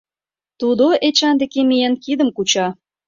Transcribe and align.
Тудо, 0.59 0.85
Эчан 1.07 1.35
деке 1.41 1.61
миен, 1.69 1.93
кидым 2.03 2.29
куча. 2.35 2.67